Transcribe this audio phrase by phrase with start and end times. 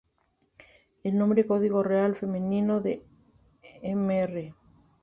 [1.03, 3.05] El nombre código real femenino de
[3.83, 4.55] Mr.